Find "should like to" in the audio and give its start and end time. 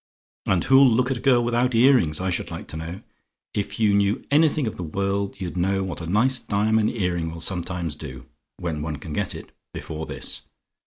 2.31-2.77